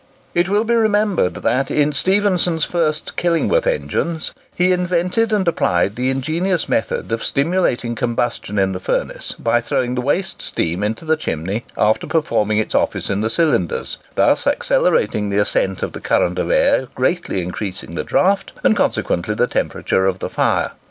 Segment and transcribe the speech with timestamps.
[0.33, 6.09] It will be remembered that in Stephenson's first Killingworth engines he invented and applied the
[6.09, 11.15] ingenious method of stimulating combustion in the furnace, by throwing the waste steam into the
[11.17, 16.39] chimney after performing its office in the cylinders, thus accelerating the ascent of the current
[16.39, 20.71] of air, greatly increasing the draught, and consequently the temperature of the fire.